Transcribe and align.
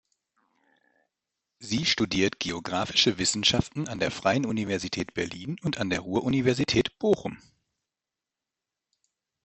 Sie 1.59 1.85
studiert 1.85 2.39
Geographische 2.39 3.19
Wissenschaften 3.19 3.87
an 3.87 3.99
der 3.99 4.09
Freien 4.09 4.47
Universität 4.47 5.13
Berlin 5.13 5.57
und 5.61 5.77
an 5.77 5.91
der 5.91 5.99
Ruhr-Universität 5.99 6.97
Bochum. 6.97 7.37